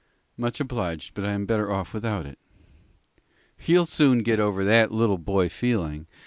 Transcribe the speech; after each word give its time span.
"Much 0.35 0.59
obliged, 0.59 1.13
but 1.13 1.23
I 1.23 1.31
am 1.33 1.45
better 1.45 1.69
off 1.71 1.93
without 1.93 2.25
it." 2.25 2.39
"You'll 3.67 3.85
soon 3.85 4.23
get 4.23 4.39
over 4.39 4.65
that 4.65 4.91
little 4.91 5.19
boy 5.19 5.47
feeling. 5.47 6.07